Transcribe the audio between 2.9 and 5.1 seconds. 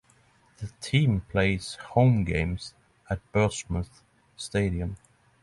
at Birchmount Stadium.